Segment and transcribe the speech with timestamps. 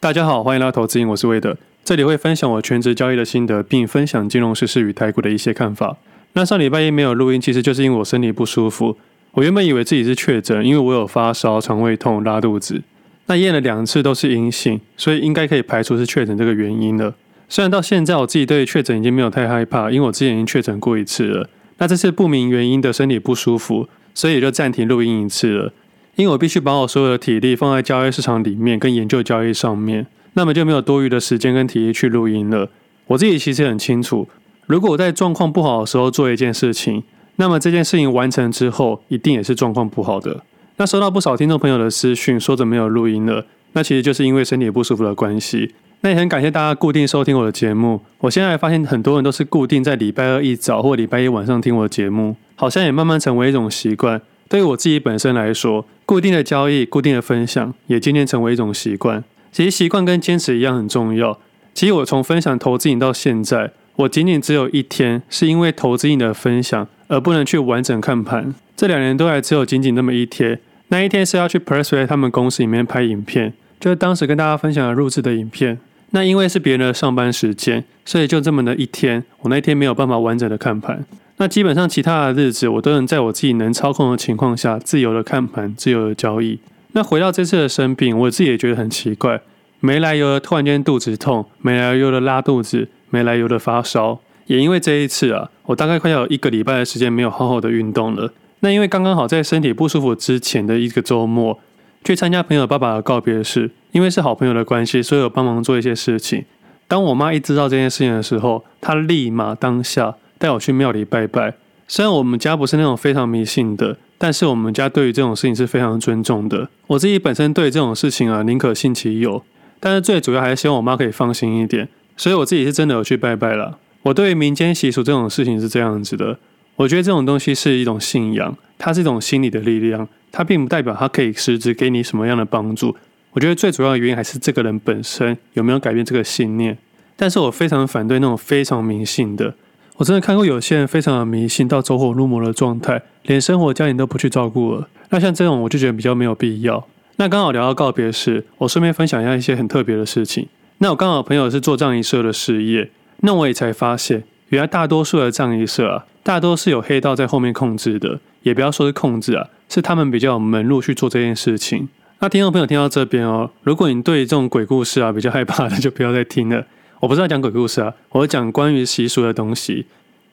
[0.00, 5.96] 大家好，欢迎来到投资瘾，我是魏德，这里会分享我全职交易的心得，并分享金融时事与台股的一些看法。
[6.34, 8.96] 那上礼拜一没有录音，其实就是因为我身体不舒服。
[9.32, 12.80] 我原本以为自己是确诊，因为我有发烧、肠胃痛、拉肚子。
[13.26, 17.12] 那验了两次都是阴性，所以应该可以排除是确诊这个原因了。
[17.48, 21.50] 虽然到现在我自己对确诊已经没有太害怕，因为我之前已经确诊过一次了。
[21.78, 25.72] 那这次不明原因的身体不舒服，所以就暂停录音一次了。
[26.18, 32.68] 因为我必须把我所有的体力放在交易市场里面跟研究交易上面，那么就没有多余的时间跟体力去录音了。
[33.06, 34.26] 我自己其实很清楚，
[34.66, 37.04] 如果我在状况不好的时候做一件事情，
[37.36, 40.42] 那么这件事情完成之后，一定也是状况不好的。
[40.78, 45.72] 那收到不少听众朋友的私讯，说着没有录音了，那其实就是因为身体不舒服的关系。
[46.00, 48.00] 那也很感谢大家固定收听我的节目。
[48.18, 54.20] 我现在发现很多人都是固定在礼拜二一早或礼拜一晚上听我的节目，好像也慢慢成为一种习惯。
[54.48, 59.22] 对于我自己本身来说，固定的交易、固定的分享，也渐渐成为一种习惯。
[59.52, 61.38] 其实习惯跟坚持一样很重要。
[61.74, 68.54] 其实我从分享投资影到现在，我仅仅只有一天是因为投资影的分享而不能去完整看盘。
[68.76, 70.58] 这两年都还只有仅仅那么一天，
[70.88, 75.78] 那一天是要去 Pressway 他们公司里面拍影片，就是当时跟大家分享的录制的影片。
[76.10, 81.04] 那因为是别人的上班时间，所以就这么的一天，我那一天没有办法完整的看盘。
[81.38, 86.58] 那基本上其他的日子，我都能在我自己能操控的情况下，自由的看盘，自由的交易。
[86.92, 89.40] 那回到这次的生病，我自己也觉得很奇怪，
[89.78, 94.18] 没来由的突然间肚子痛，没来由的拉肚子，没来由的发烧。
[94.46, 98.32] 也因为这一次啊，我大概快要有一个礼拜的时间没有好好的运动了。
[98.60, 101.60] 那因为刚刚好在身体不舒服之前的一个周末，
[102.02, 106.44] 去参加朋友爸爸的告别式，因为是好朋友的关系，所以我帮忙做一些事情。
[106.88, 110.16] 当我妈一知道这件事情的时候，她立马当下。
[110.38, 111.54] 带我去庙里拜拜。
[111.86, 116.68] 虽然我们家不是那种非常迷信的，但是我们家对于这种事情是非常尊重的。
[116.86, 119.42] 我自己本身对这种事情啊，宁可信其有，
[119.80, 121.88] 但是最主要还是希望我妈可以放心一点。
[122.16, 123.78] 所以我自己是真的有去拜拜了。
[124.02, 126.38] 我对于民间习俗这种事情是这样子的，
[126.76, 132.94] 我觉得这种东西是一种信仰，它是一种心理的力量，它并不代表它可以实质给你什么样的帮助。
[133.32, 136.76] 我觉得最主要的原因还是这个人本身有没有改变这个信念。
[137.16, 139.54] 但是我非常反对那种非常迷信的。
[139.98, 144.88] 我真的看过有些人非常的迷信到走火入魔的状态，连生活家庭都不去照顾了。
[145.10, 146.86] 那像这种我就觉得比较没有必要。
[147.16, 150.46] 那刚好聊到告别时，我顺便分享一下一些很特别的事情。
[150.78, 152.92] 那我刚好朋友是做葬仪社的事业，
[153.22, 158.20] 那我也才发现，原来大多数的葬仪社啊，大多是有黑道在后面控制的。
[158.42, 161.88] 也不要说是控制啊，是他们比较有门路去做这件事情。
[162.20, 166.64] 那听众朋友听到这边哦，如果你对这种鬼故事啊比较害怕的，就不要再听了。
[167.00, 169.86] 我不是要讲鬼故事啊，我是讲关于习俗的东西。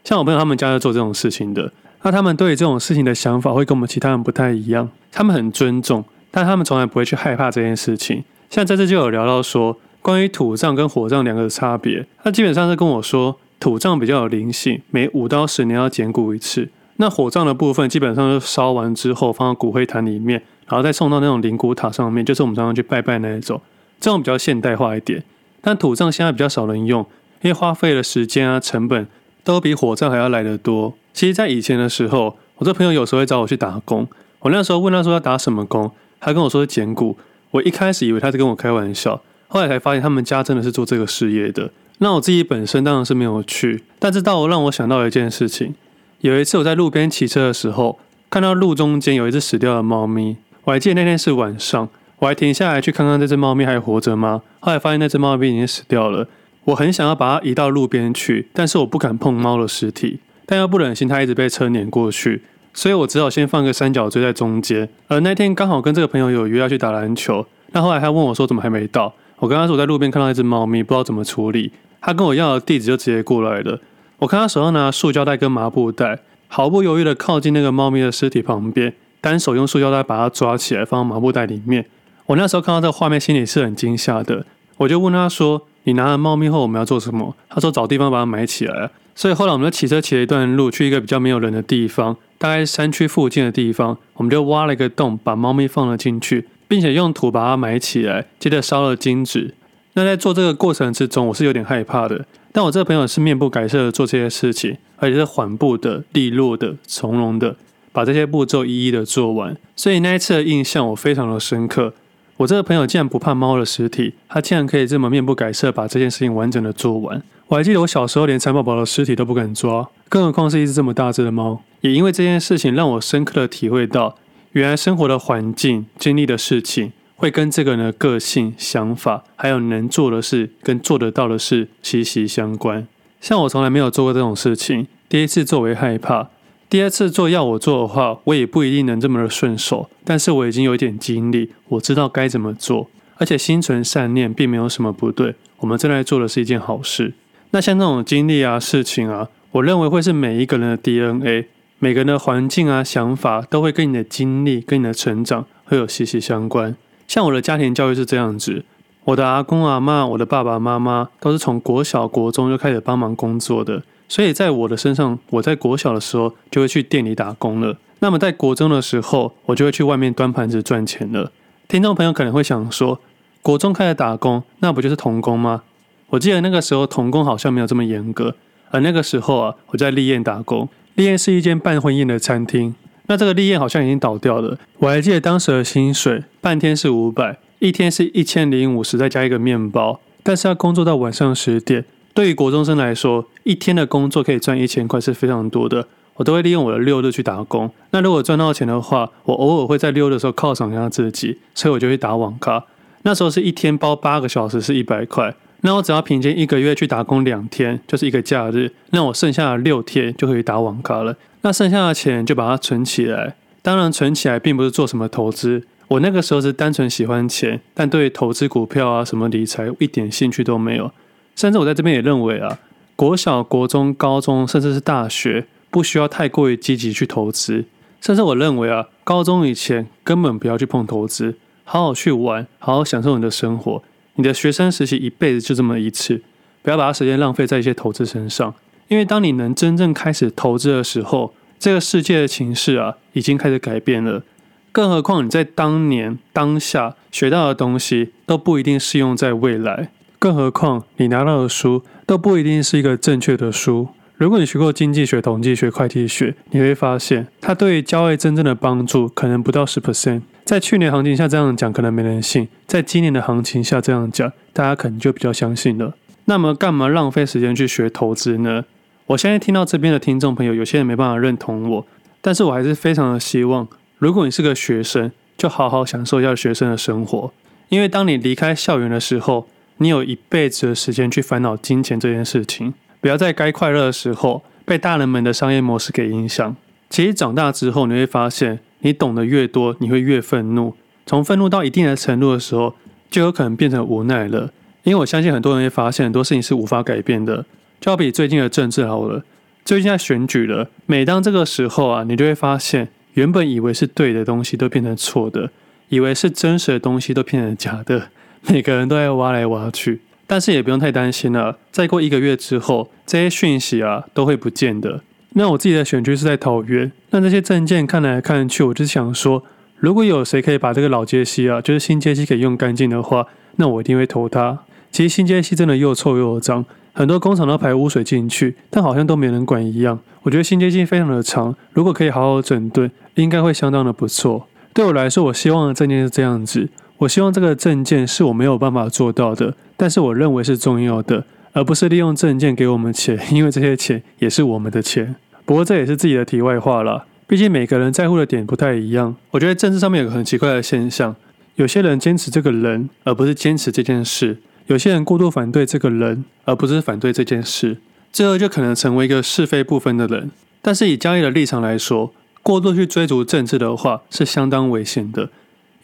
[0.03, 1.72] 像我朋友他们家是做这种事情的，
[2.02, 4.90] 那他们对于这种事情的想法会跟我们其他人不太一样。
[5.12, 8.24] 他们很尊重，但他们从来不会去害怕这件事情。
[8.50, 16.70] 像这次就有聊到说，关于土葬跟火葬两个的差别，他基本上是跟我说，土葬比较有灵性，每五到十年要捡骨一次。
[16.96, 23.62] 那火葬的部分基本上是烧完之后放到骨灰坛里面，然后再送到那种灵骨塔上面，就是我们常常去拜拜那一种，
[24.00, 25.24] 这种比较现代化一点。
[25.66, 27.02] 但土葬现在比较少人用，
[27.42, 29.08] 因为花费的时间啊、成本
[29.44, 30.94] 都比火葬还要来得多。
[31.12, 34.08] 其实，在以前的时候，我这朋友有时候会找我去打工，
[34.42, 35.90] 我那时候问他说要打什么工，
[36.20, 37.18] 他跟我说是捡骨。
[37.50, 41.72] 我一开始以为他是跟我开玩笑，后来才发现他们家真的是做这个事业的。
[41.98, 45.74] 那我自己本身当然是没有去，但这倒让我想到一件事情。
[46.20, 47.98] 有一次我在路边骑车的时候，
[48.30, 51.90] 看到路中间有一只死掉的猫咪，我还记得那天是晚上。
[52.20, 54.42] 我还停下来去看看这只猫咪还活着吗？
[54.59, 56.28] 后来发现那只猫咪已经死掉了。
[56.66, 62.42] 我很想要把它移到路边去，但是我不敢碰猫的尸体，但又不忍心它一直被车碾过去，
[62.74, 64.90] 所以我只好先放个三角锥在中间。
[65.08, 69.14] 而那天刚好跟这个朋友有约要去打篮球，那后来他问我说怎么还没到？
[69.38, 71.72] 我跟他说我在路边看到一只猫咪，不知道怎么处理。
[72.02, 73.80] 他跟我要的地址就直接过来了。
[74.20, 81.86] 我看他手上拿塑胶袋跟麻布袋，毫不犹豫的靠近那个猫咪的尸体旁边，单手用塑胶袋把它抓起来放到麻布袋里面。
[82.28, 84.46] 我那时候看到这个画面，心里是很惊吓的。
[84.78, 93.98] 我就问他说：“你拿了猫咪后，我们要做什么？”他说：“找地方把它埋起来。”所以后来我们就骑车骑了一段路，去一个比较没有人的地方，大概山区附近的地方。
[94.16, 99.54] 我们就挖了一个洞，把猫咪放了进去，并且用土把它埋起来，接着烧了金纸。
[99.94, 102.25] 那在做这个过程之中，我是有点害怕的。
[102.51, 107.56] 但我这个朋友是面不改色的做这些事情，而且是缓步的、利落的、从容的，
[107.94, 109.56] 把这些步骤一一的做完。
[109.75, 111.94] 所以那一次的印象我非常的深刻。
[112.38, 117.22] 我这个朋友竟然不怕猫的尸体，他竟然可以这么面不改色把这件事情完整的做完。
[117.48, 121.62] 我还记得我小时候连蚕宝宝的尸体都不敢抓，更何况是一只这么大只的猫。
[121.80, 124.18] 也因为这件事情让我深刻的体会到，
[124.52, 132.86] 原来生活的环境、经历的事情会跟这个人的个性、想法，还有能做的事跟做得到的事息息相关。
[133.22, 136.30] 像我从来没有做过这种事情，第一次作为害怕，
[136.75, 139.89] 第二次做要我做的话，我也不一定能这么的顺手。
[140.04, 145.36] 但是我已经有一点经历，我知道该怎么做，而且心存善念并没有什么不对。
[145.60, 147.13] 我们正在做的是一件好事。
[147.51, 151.48] 那像这种经历啊、事情啊，我认为会是每一个人的 DNA，
[151.80, 156.75] 每个人的环境啊、想法都会跟你的经历、跟你的成长会有息息相关。
[157.07, 158.66] 像我的家庭教育是这样子。
[159.06, 167.78] 我的阿公阿妈，我的爸爸妈妈都是从国小国中就开始帮忙工作的，所以在我的身上，我在国小的时候就会去店里打工了。
[168.00, 171.31] 那么在国中的时候，我就会去外面端盘子赚钱了。
[171.68, 173.00] 听众朋友可能会想说，
[173.42, 175.63] 国中开始打工，那不就是童工吗？
[176.10, 178.36] 我记得那个时候童工好像没有这么严格，
[178.69, 182.75] 而那个时候啊，我在立宴打工，立宴是一间办婚宴的餐厅。
[183.08, 187.38] 那这个立宴好像已经倒掉了，我还记得当时的薪水，半天是五百。
[187.60, 191.86] 一天是一千零五十，再加一个面包，但是要工作到晚上十点。
[192.15, 195.85] 对于国中生来说，一天的工作可以赚一千块是非常多的。
[196.15, 197.69] 我都会利用我的六日去打工。
[197.91, 202.63] 那如果赚到钱的话，我偶尔会在六日的时候犒赏一下自己，所以我就会打网咖。
[203.01, 211.17] 那时候是一天包八个小时是一百块，那我只要平均一个月去打工两天，就是一个假日，那我剩下的六天就可以打网咖了。
[211.41, 213.35] 那剩下的钱就把它存起来。
[213.62, 215.63] 当然，存起来并不是做什么投资。
[215.89, 220.89] 我那个时候是单纯喜欢钱，但对投资股票啊、什么理财一点兴趣都没有。
[221.36, 222.60] 甚至我在这边也认为啊，
[222.96, 227.66] 国小、国中、高中，甚至是大学，不需要太过于积极去投资。
[228.02, 233.84] 甚至我认为啊，高中以前根本不要去碰投资，好好去玩，好好享受你的生活。
[234.16, 236.22] 你的学生时期一辈子就这么一次，
[236.62, 238.54] 不要把时间浪费在一些投资身上。
[238.88, 244.24] 因为当你能真正开始投资的时候，这个世界的情势啊，已经开始改变了。
[244.72, 249.90] 更何况你在当年当下学到的东西都不一定适用在未来，
[250.25, 253.89] 更何况你拿到的书都不一定是一个正确的书。
[254.16, 260.24] 如果你学过经济学、统计学、会计学，你会发现它对于交易真正的帮助可能不到十 percent。
[260.44, 265.94] 在去年行情下这样讲可能没人信，在今年的行情下这样讲，大家可能就比较相信了。
[266.25, 268.66] 那么干嘛浪费时间去学投资呢？
[269.06, 271.86] 我现在听到这边的听众朋友，有些人没办法认同我，
[272.22, 273.68] 但是我还是非常的希望。
[274.00, 277.31] 如果你是个学生，就好好享受一下学生的生活。
[277.69, 282.74] 因为当你离开校园的时候，你有一辈子的时间去烦恼金钱这件事情。
[283.01, 286.56] 不要在该快乐的时候被大人们的商业模式给影响。
[286.89, 290.75] 其实长大之后，你会发现，你懂得越多，你会越愤怒。
[291.06, 292.75] 从愤怒到一定的程度的时候，
[293.10, 294.51] 就有可能变成无奈了。
[294.83, 297.45] 因为我相信很多人会发现，很多事情是无法改变的。
[297.80, 299.24] 就好比最近的政治好了，
[299.63, 300.69] 最近在选举了。
[300.86, 302.89] 每当这个时候啊，你就会发现。
[303.16, 305.50] 原本以为是对的东西都变成错的，
[305.88, 308.10] 以为是真实的东西都变成假的，
[308.51, 310.01] 每个人都在挖来挖去。
[310.27, 315.01] 但是也不用太担心了，再过一个月之后，这些讯息啊都会不见的。
[315.33, 319.44] 那我自己的选区是在桃园，那这些证件看来看去，我就想说，
[319.77, 323.27] 如果有谁可以把这个老街西啊，就是新街溪给用干净的话，
[323.57, 324.59] 那我一定会投他。
[324.91, 326.65] 其实新街溪真的又臭又脏。
[326.94, 330.00] 很多工厂都排污水进去，但好像都没人管一样。
[330.24, 334.48] 我觉得新街溪非常的长，如果可以好好整顿，应该会相当的不错。
[334.74, 336.69] 对我来说，我希望的证件是这样子。
[337.00, 345.15] 我希望这个证件是我没有办法做到的，但是我认为是重要的，而不是利用证件给我们钱，因为这些钱也是我们的钱。
[345.43, 349.15] 不过这也是自己的题外话了，毕竟每个人在乎的点不太一样。
[349.31, 351.15] 我觉得政治上面有个很奇怪的现象，
[351.55, 354.38] 有些人坚持这个人，而不是坚持这件事。
[354.67, 357.77] 有些人过度反对这个人，而不是反对这件事，
[358.12, 360.31] 最后就可能成为一个是非不分的人。
[360.62, 365.29] 但是以交易的立场来说，过度去追逐政治的话是相当危险的，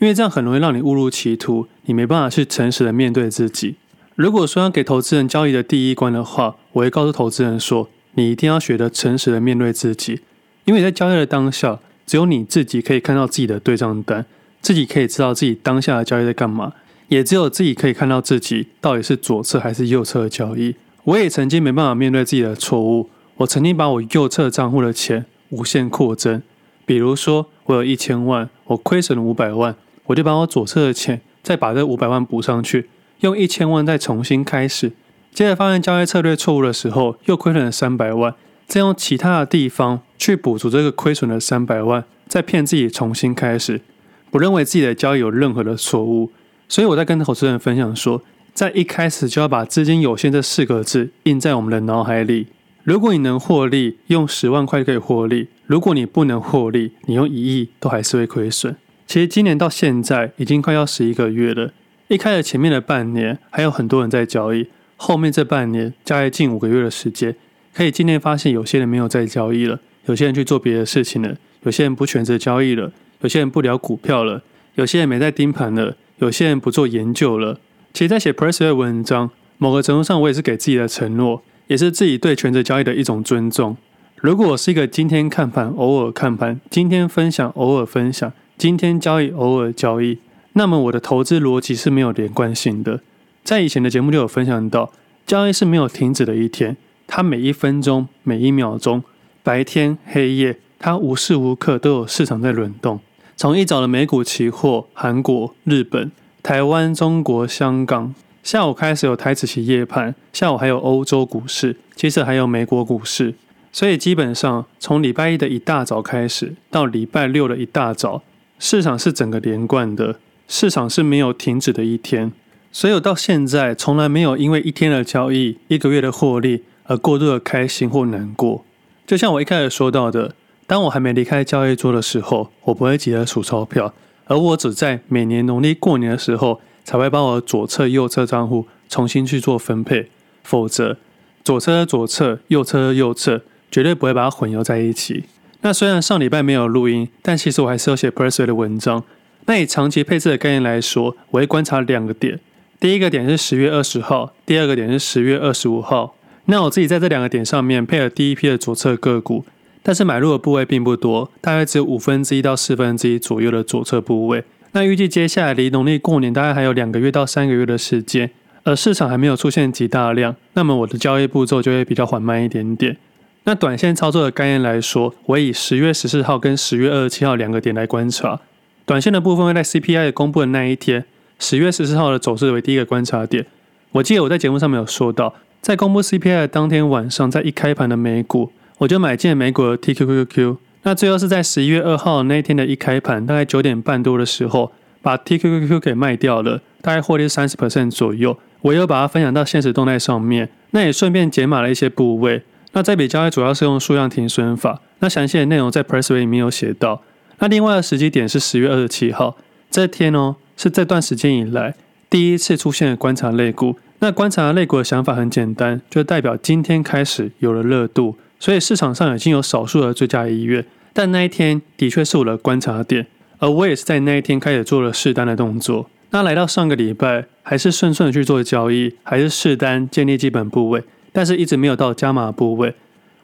[0.02, 3.76] 因为这样很容易让你误入歧途，你没办法去诚实的面对自己。
[4.16, 10.22] 如果说要给投资人交易的第一关的话，我会告诉投资人说，你一定要学得诚实的面对自己，
[10.66, 14.26] 因为在交易的当下，只有你自己可以看到自己的对账单，
[14.60, 16.74] 自己可以知道自己当下的交易在干嘛。
[17.10, 20.74] 也只有自己可以看到自己到底是左侧还是右侧的交易。
[21.04, 26.42] 我也曾经没办法面对自己的错误，我曾经把我右侧账户的钱无限扩增。
[26.88, 29.76] 比如说，我有一千万，我亏损了五百万，
[30.12, 32.90] 我就把我左侧的钱再把这五百万补上去，
[33.22, 34.92] 用一千万再重新开始。
[35.34, 38.36] 接着发现交易策略错误的时候，又亏损了三百万，
[38.68, 43.82] 再用其他的地方去补足这个亏损的三百万，再骗自己重新开始，
[44.30, 46.32] 不认为自己的交易有任何的错误。
[46.68, 48.22] 所以我在跟投资人分享说，
[48.54, 52.48] 在一开始就要把资金有限这四个字印在我们的脑海里。
[52.84, 58.76] 如果你能获利，用十万块就可以获利；如果你不能获利，你用一亿都还是会亏损。
[59.08, 61.72] 其实今年到现在已经快要十一个月了。
[62.08, 64.68] 一开始前面的半年还有很多人在交易，
[64.98, 67.36] 后面这半年加近五个月的时间，
[67.74, 72.92] 可以今天发现有些人没有在交易了，有些人去做别的事情了，有些人不选择交易了，
[73.22, 74.44] 有些人不聊股票了，
[74.76, 77.60] 有些人没在盯盘了，有些人不做研究了。
[77.94, 83.78] 其实，在写 Pressway 的文章，某个程度上我也是给自己的承诺，也是自己对全职交易的一种尊重。
[84.18, 88.32] 如果我是一个今天看盘，偶尔看盘，今天分享，偶尔分享。
[88.62, 90.20] 今天交易，偶尔交易，
[90.54, 93.02] 那么我的投资逻辑是没有连贯性的。
[93.44, 94.92] 在以前的节目就有分享到，
[95.26, 96.78] 交易是没有停止的一天，
[97.08, 99.04] 它每一分钟、每一秒钟，
[99.42, 103.00] 白天黑夜，它无时无刻都有市场在轮动。
[103.36, 106.12] 从一早的美股期货，韩国、日本、
[106.44, 108.14] 台湾、中国、香港，
[108.44, 113.34] 下午开始有台指期夜盘，下午还有欧洲股市，接着还有美国股市。
[113.72, 118.22] 所以基本上从礼拜一的一大早开始，到礼拜六的一大早。
[118.64, 122.32] 市场是整个连贯的，市场是没有停止的一天，
[122.72, 128.64] 所以我到现在从来没有因为一天的交易、一个月的获利而过度的开心或难过。
[129.08, 130.36] 就像我一开始说到的，
[130.68, 140.12] 当我还没离开交易桌的时候，我不会急着数钞票，而我只在每年农历过年的时候才会把我左侧、右侧账户重新去做分配，
[140.44, 140.98] 否则
[141.44, 143.42] 左侧的左侧、右侧的右侧
[143.72, 145.24] 绝对不会把它混淆在一起。
[145.62, 149.04] 那虽然上礼拜没有录音，但其实我还是有写 Pressway 的文章。
[149.46, 152.40] 那以长期配置的概念来说，我会观察两个点。
[152.80, 156.16] 第一个点是十月二十号，第二个点是十月二十五号。
[156.46, 159.46] 那我自己在这两个点上面配了第一批的左侧个股，
[159.84, 164.44] 但是买入的部位并不多，大概只有五分之一到四分之一左右的左侧部位。
[164.72, 168.32] 那预计接下来离农历过年大概还有两个月到三个月的时间，
[168.64, 172.98] 而市场还没有出现极大量，那么我的交易步骤就会比较缓慢一点点。
[173.44, 178.40] 那短线操作的概念来说，我以十月十四号跟十月二十七号两个点来观察。
[178.86, 181.06] 短线的部分会在 CPI 公布的那一天，
[181.40, 183.48] 十月十四号的走势为第一个观察点。
[183.94, 190.58] 我记得我在节目上面有说到，在公布 CPI 的当天晚上，在一开盘的美股，我就买进美股的 TQQQ。
[190.84, 194.72] 那最后是在十一月二号那一天的一开盘，大概九点半多的时候，
[195.02, 198.38] 把 TQQQ 给卖掉了，大概获利三十 percent 左右。
[198.62, 202.44] 我又把它分享到现实动态上面，那也顺便解码了一些部位。
[202.74, 207.02] 那这笔交易主要是用数量停损法，那详细的内容在 Pressway 里面有写到。
[207.40, 209.38] 那另外的时机点是十月二十七号，
[209.70, 211.76] 这天哦，是这段时间以来
[212.10, 213.78] 第一次出现观察类股。
[214.00, 220.66] 那观察类股的想法很简单，就代表今天开始有了热度，所以市场上已经有少数的追加意愿。
[220.94, 223.06] 但那一天的确是我的观察点，
[223.40, 225.90] 而我也是在那一天开始做了试单的动作。
[226.12, 230.84] 那来到上个礼拜，还是顺顺的去做交易，还是试单建立基本部位。
[231.12, 232.76] 但是一直没有到加码部位，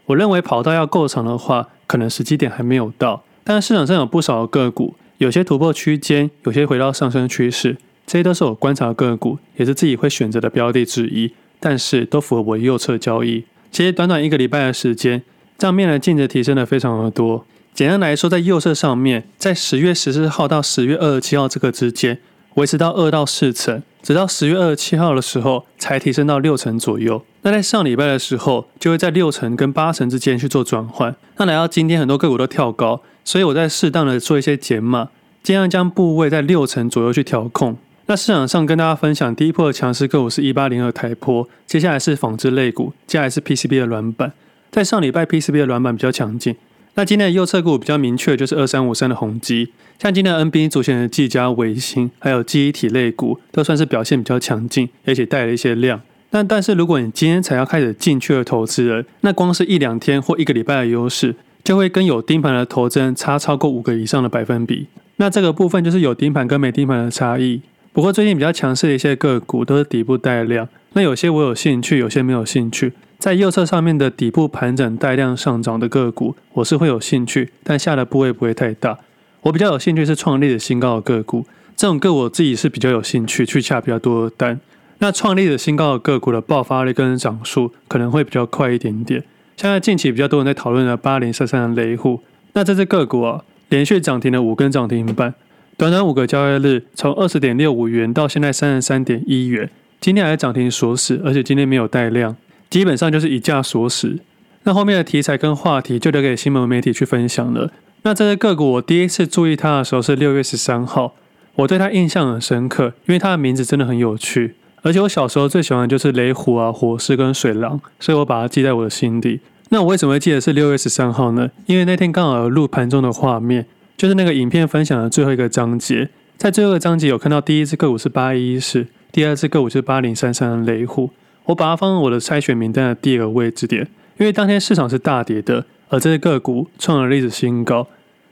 [0.06, 3.24] 我认为跑道要够长的话，可能时机点还没有到。
[3.44, 11.32] 但是市场上有不少的个股，有些突破区间，有些回到上升趋势，这些都是我观察的个股，也是自己会选择的标的之一。
[11.60, 13.44] 但是都符合我右侧交易。
[13.72, 15.24] 其实短短一个礼拜的时间，
[15.58, 17.44] 账面的净值提升的非常的多。
[17.74, 22.20] 简单来说，在右侧上面，在十月十四号到十月二十七号这个之间，
[22.58, 27.24] 维持到二到四成，直到十月二十七号的时候才提升到六成左右。
[27.44, 31.16] 那在上礼拜的时候，就会在六成跟八成之间去做转换。
[31.38, 35.10] 那来到今天，很多个股都跳高，所以我在适当的做一些减码，
[35.44, 37.78] 尽量将部位在六成左右去调控。
[38.08, 44.34] 那市场上跟大家分享第一波的强势个股是一八零二台坡，接下来是纺织类股，接下来是 PCB 的软板。
[44.72, 46.56] 在上礼拜 PCB 的软板比较强劲。
[46.98, 56.02] 那今天的右侧股比较明确，就是二三五三的宏基，像今天的 NBA 主线的技嘉、微星，还有记忆体类股，都算是表现比较强劲，而且带了一些量。
[56.32, 64.88] 但但是如果你今天才要开始进去的投资人，那光是一两天或一个礼拜的优势，就会跟有盯盘的投资人差超过五个以上的百分比。
[65.18, 67.62] 那这个部分就是有盯盘跟没盯盘的差异。
[67.94, 72.94] 不过最近比较强势的一些个股都是底部带量，那有些我有兴趣，有些没有兴趣。
[73.18, 79.00] 在右侧上面的底部盘整带量上涨的个股，我是会有兴趣，但下的部位不会太大。
[79.42, 81.44] 我比较有兴趣是创立的新高的个股，
[81.76, 84.60] 这种个股我自己是比较有兴趣去下比较多的单。
[85.00, 89.24] 那创立的新高的个股的爆发力跟涨速可能会比较快一点点。
[89.56, 92.22] 现在近期比较多人在讨论的八零三三的雷虎，
[92.54, 95.34] 那这只个股啊，连续涨停了五根涨停板，
[95.76, 99.70] 短短五个交易日，从二十点六五元到现在三十三点一元，
[100.00, 102.36] 今天还涨停锁死，而且今天没有带量。
[102.70, 104.20] 基本上就是以价锁死，
[104.64, 107.72] 那后面的题材跟话题就留给新闻媒体去分享了。
[108.04, 111.16] 那这个个股我第一次注意它的时候是六月十三号，
[111.56, 119.40] 我对它印象很深刻，因为它的名字真的很有趣，而且我小时候最喜欢的就是雷虎啊、火狮跟水狼，所以我把它记在我的心底。
[119.70, 121.50] 那我为什么会记得是六月十三号呢？
[121.66, 123.66] 因为那天刚好有录盘中的画面，
[123.98, 126.10] 就是那个影片分享的最后一个章节。
[126.38, 131.10] 在最后一个章节有看到第一只个股是八一一四，第二只个股是八零三三的雷虎，
[131.48, 133.88] 我把它放在我的筛选名单的第二个位置点，
[134.18, 137.88] 因为当天市场是大跌的，而这些个股创了历史新高。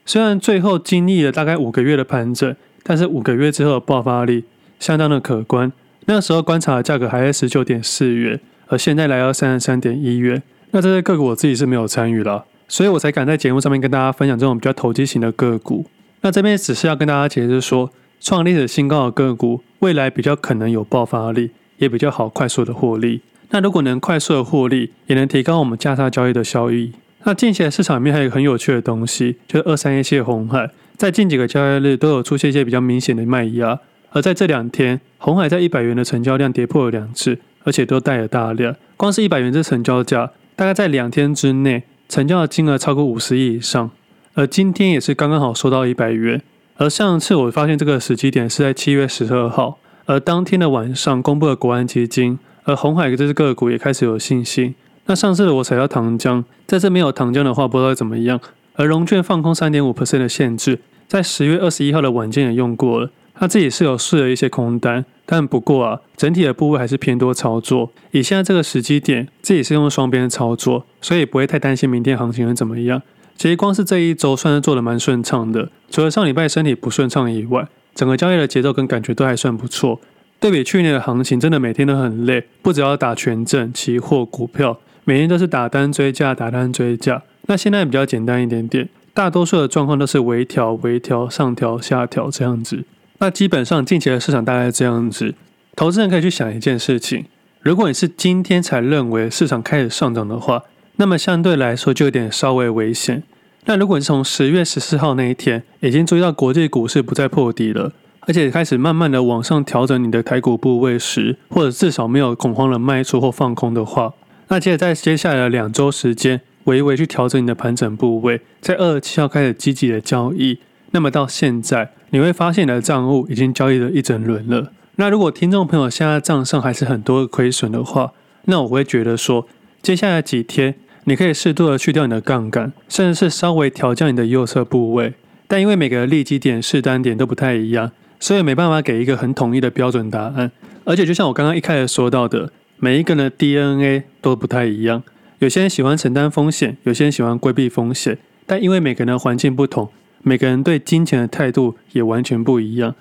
[0.05, 4.43] 虽然最后经历了大概五个月的盘整，但是五个月之后的爆发力
[4.79, 5.71] 相当的可观。
[6.05, 10.43] 那时候观察的价格还在十九点四元，而现在来到三十三点一元。
[10.71, 15.85] 那这些个股我自己是没有参与了，所以我才敢在节目上面跟大家分享这种比较投机型的个股。
[16.21, 23.21] 那这边只是要跟大家解释说，创历史新高的个股未来比较可能有爆发力，也比较好快速的获利。
[23.49, 26.91] 那如果能快速的获利，也能提高我们价差交易的效益。
[27.23, 33.79] 那近期的市场里面还有一个很有趣的东西，就是二三一七的鸿海，在近几个交易日都有出现一些比较明显的卖压，
[34.11, 38.75] 而在这两天，红海在一百元的成交量跌破了两次，而且都带了大量。
[38.97, 43.89] 光是一百元这成交价，大概在两天之内成交的金额超过五十亿以上，
[44.33, 46.41] 而今天也是刚刚好收到一百元。
[46.77, 54.75] 而上次我发现这个时机点是在七月十二号，而当天的晚上公布了国安基金，而红海这只个股也开始有信心。
[55.07, 58.39] 那上次我踩到糖浆，这次没有糖浆的话，不知道怎么样。
[58.75, 67.91] 而融券放空三点五 percent 的限制，在十月二十一号的晚间也用过了，他自己是有试了一些空单，但不过啊，整体的部位还是偏多操作。
[68.11, 73.01] 以现在这个时机点，自己是用双边操作，所以不会太担心明天行情会怎么样。
[73.37, 79.99] 其实光是这一周算是做得蛮顺畅的，除了上礼拜身体不顺畅以外，整个交易的节奏跟感觉都还算不错。
[80.39, 84.77] 对比去年的行情，真的每天都很累，不只要打权证、期货、股票。
[85.05, 87.23] 每天都是打单追价，打单追价。
[87.47, 92.83] 那现在比较简单一点点，大多数的状况都是微调、微调、上调、下调这样子。
[93.19, 95.33] 那基本上近期的市场大概这样子。
[95.75, 97.25] 投资人可以去想一件事情：
[97.61, 100.63] 如果你是今天才认为市场开始上涨的话，
[100.97, 103.23] 那么相对来说就有点稍微危险。
[103.67, 107.91] 那如果你是从十月十四号那一天已经注意到国际股市不再破底了，
[108.21, 114.13] 而且开始慢慢的往上调整你的台股部位时，或者至少没有恐慌的卖出或放空的话。
[114.49, 120.59] 那接着在接下来的两周时间，微微去调整你的盘整部位，在二十七号开始积极的交易。
[120.91, 124.71] 那么到现在，你会发现你的账户已经交易了一整轮了。
[124.97, 128.11] 那如果听众朋友现在账上还是很多亏损的话，
[128.43, 129.47] 那我会觉得说，
[129.81, 130.75] 接下来几天
[131.05, 135.13] 你可以适度的去掉你的杠杆，甚至是稍微调降你的右侧部位。
[135.47, 140.51] 但因为每个利基点、试单点都不太一样，所以没办法给一个很统一的标准答案。
[140.83, 142.51] 而且就像我刚刚一开始说到的。
[142.77, 145.01] 每一个人的 DNA 都不太一样，
[145.39, 148.17] 有些人喜欢承担风险，有些人喜欢规避风险。
[148.45, 149.89] 但因为每个人的环境不同，
[150.23, 152.93] 每个人对金钱的态度也完全不一样。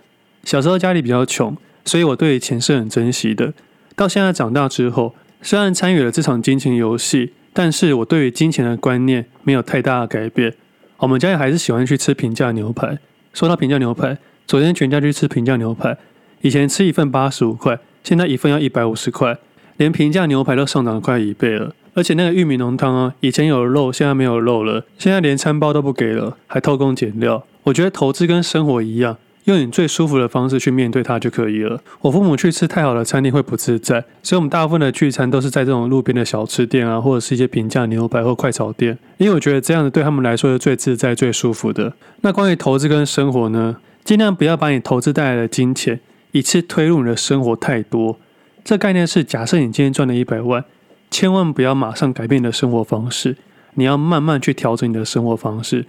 [0.45, 3.53] 小时候家里比较穷，所以我对钱是很珍惜的。
[3.97, 10.53] 到现在长大之后，虽然参与了这场金钱游戏，但是我对于金钱的观念没有太大的改变。
[10.99, 12.99] 我们家也还是喜欢去吃平价牛排。
[13.33, 15.97] 说到平价牛排，昨天全家去吃平价牛排，
[16.43, 19.38] 以前吃一份八十五块，现在一份要一百五十块。
[19.77, 27.45] 连平价牛排都上涨快一倍了，而且那个玉米浓汤啊，以前有肉，现在没有肉了，现在连餐包都不给了，还偷工减料。
[27.64, 31.80] 我觉得投资跟生活一样，用你最舒服的方式去面对它就可以了。
[32.00, 41.92] 我父母去吃太好的餐厅会不自在，所以我们大部分的聚餐都是在这种路边的小吃店啊，或者是一些平价牛排或快炒店，因为我觉得这样子对他们来说是最自在、最舒服的。
[42.22, 46.00] 那关于投资跟生活呢，尽量不要把你投资带来的金钱
[46.33, 48.18] 一次推入你的生活太多。
[48.64, 50.64] 这概念是：假设你今天赚了一百万，
[51.11, 53.37] 千万不要马上改变你的生活方式，
[53.74, 55.85] 你要慢慢去调整你的生活方式。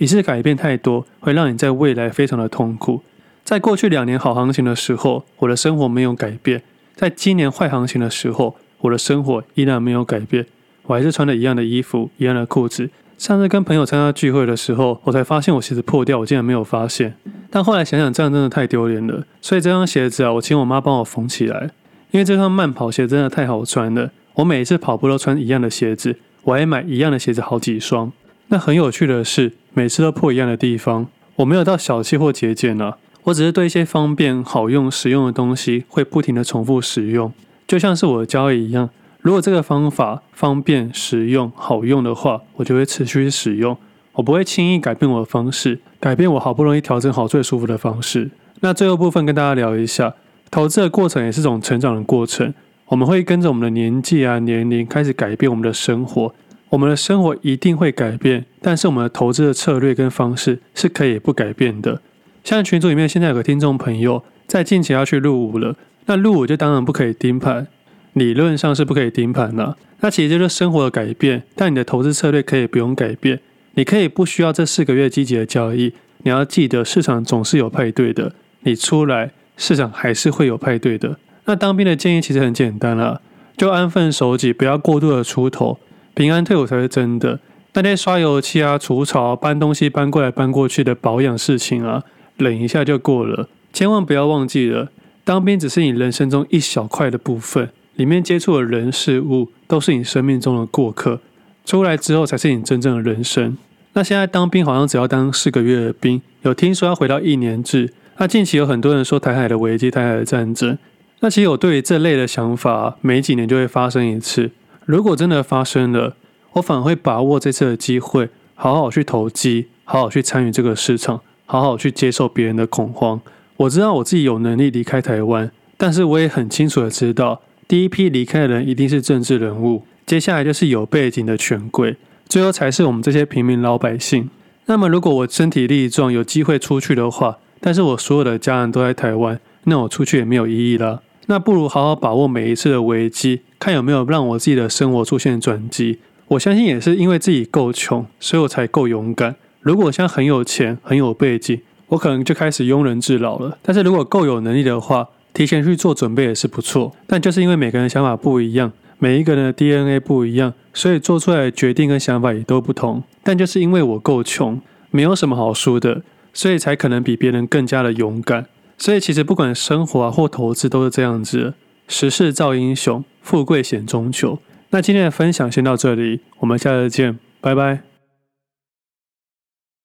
[0.00, 3.02] 一次改变太多，会让你在未来非常的痛苦。
[3.44, 6.60] 在过去两年好行情的时候，我的生活没有改变；
[6.96, 10.46] 在今年坏行情的时候，我的生活依然没有改变。
[10.84, 12.88] 我还是穿着一样的衣服，一样的裤子。
[13.18, 17.14] 上次跟朋友参加聚会的时候，我才发现我鞋子破掉，我竟然没有发现。
[17.50, 19.26] 但后来想想，这样真的太丢脸了。
[19.42, 21.68] 所以这双鞋子啊，我请我妈帮我缝起来。
[22.12, 28.10] 因为这双慢跑鞋真的太好穿了，我每一次跑步都穿一样的鞋子，我还买一样的鞋子好几双。
[28.48, 31.06] 那很有趣的是，每次都破一样的地方。
[31.36, 37.32] 我没有到小气或节俭啊，我只是对一些方便、好用、实用的东西会不停的重复使用。
[37.66, 43.76] 就像是我的交易一样，如果这个方法方便、实用、好用的话，我就会持续使用。
[44.14, 48.30] 我不会轻易改变我的方式，改变我好不容易调整好最舒服的方式。
[48.60, 50.14] 那最后部分跟大家聊一下。
[50.50, 52.52] 投资的过程也是种成长的过程，
[52.86, 56.34] 我们会跟着我们的年纪啊、年龄开始改变我们的生活，
[56.70, 62.00] 我们的生活一定会改变，但是我们的投资的策略跟方式是可以不改变的。
[62.44, 67.66] 像群组里面现在有个听众朋友在近期要去入伍了，那入伍就当然不可以盯盘，
[68.12, 69.76] 理论上是不可以盯盘了。
[70.00, 73.40] 那其实就是生活的改变，但你的投资策略可以不用改变，
[73.74, 81.18] 你可以不需要这四个月积极的交易，你要记得市场总是有派对的，你出来市场还是会有派对的。
[81.46, 83.20] 那当兵的建议其实很简单啦，
[83.56, 85.78] 就安分守己，不要过度的出头，
[86.20, 87.40] 平安退伍才是真的。
[87.72, 92.02] 那些刷油漆啊、除草、搬东西搬过来搬过去的保养事情啊，
[92.36, 93.48] 忍一下就过了。
[93.72, 94.90] 千万不要忘记了，
[95.24, 101.22] 当兵只是你人生中一小块的部分，里面接触的人事物都是你生命中的过客。
[101.64, 103.56] 出来之后才是你真正的人生。
[103.94, 107.94] 那现在当兵好像只要当四个月的兵，有听说要回到一年制。
[108.18, 110.76] 那近期有很多人说台海的危机、台海的战争。
[111.20, 114.50] 那其实我对于这类的想法，每几年就会发生一次。
[114.90, 116.16] 如果真的发生了，
[116.54, 123.20] 我反而会把握这次的机会，好好去投机，好好去参与这个市场，好好去接受别人的恐慌。
[123.56, 129.84] 我知道我自己有能力离开台湾，但是我也很清楚的知道，第一批离开的人一定是政治人物。
[130.04, 131.96] 接下来就是有背景的权贵，
[132.28, 134.28] 最后才是我们这些平民老百姓。
[134.66, 141.02] 那么，如果我身体力壮，有机会出去的话，但是我所有的家人都在台湾，那我出去也没有意义了。
[141.30, 146.00] 那不如好好把握每一次的危机，看有没有让我自己的生活出现转机。
[146.26, 149.36] 我相信也是因为自己够穷，所以我才够勇敢。
[149.60, 153.56] 如果我现在很有钱、很有背景，我可能就开始庸人自扰了。
[153.62, 156.96] 但是如果够有能力的话，提前去做准备也是不错。
[157.06, 158.72] 但就是因为每个人想法不一样。
[158.98, 163.04] 每一个人的 DNA 不一样，所以做出来的决定跟想法也都不同。
[163.22, 166.02] 但就是因为我够穷，没有什么好输的，
[166.34, 168.46] 所以才可能比别人更加的勇敢。
[168.80, 171.52] 所以其实不管生活啊或投资都是这样子，
[171.86, 174.38] 时势造英雄，富贵险中求。
[174.70, 177.89] 那今天的分享先到这里，我们下次见，拜拜。